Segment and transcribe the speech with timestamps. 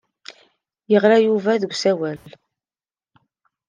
[0.91, 2.21] Yeɣra-d Yuba deg usawal.